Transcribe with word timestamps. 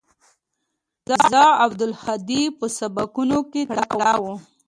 زه 1.31 1.41
او 1.51 1.57
عبدالهادي 1.65 2.43
په 2.57 2.65
سبقانو 2.79 3.39
کښې 3.51 3.63
تکړه 3.75 4.11
وو. 4.23 4.35